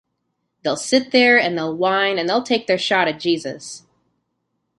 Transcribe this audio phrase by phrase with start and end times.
[0.63, 3.83] They'll sit there and they'll whine and they'll take their shot at Jesus.